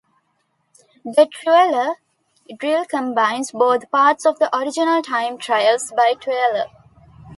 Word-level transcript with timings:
The 1.05 1.27
Tueller 1.27 1.93
Drill 2.57 2.85
combines 2.85 3.51
both 3.51 3.91
parts 3.91 4.25
of 4.25 4.39
the 4.39 4.49
original 4.57 5.03
time 5.03 5.37
trials 5.37 5.93
by 5.95 6.15
Tueller. 6.19 6.71